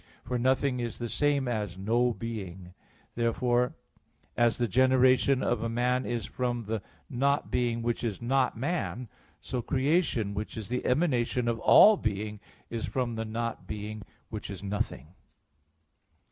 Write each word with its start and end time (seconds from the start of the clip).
For 0.23 0.39
nothing 0.39 0.79
is 0.79 0.97
the 0.97 1.07
same 1.09 1.47
as 1.47 1.77
no 1.77 2.11
being. 2.11 2.73
Therefore 3.13 3.75
as 4.35 4.57
the 4.57 4.67
generation 4.67 5.43
of 5.43 5.61
a 5.61 5.69
man 5.69 6.07
is 6.07 6.25
from 6.25 6.65
the 6.65 6.81
"not 7.07 7.51
being" 7.51 7.83
which 7.83 8.03
is 8.03 8.19
"not 8.19 8.57
man," 8.57 9.09
so 9.39 9.61
creation, 9.61 10.33
which 10.33 10.57
is 10.57 10.69
the 10.69 10.83
emanation 10.87 11.47
of 11.47 11.59
all 11.59 11.97
being, 11.97 12.39
is 12.71 12.87
from 12.87 13.13
the 13.13 13.25
"not 13.25 13.67
being" 13.67 14.01
which 14.29 14.49
is 14.49 14.63
"nothing." 14.63 15.13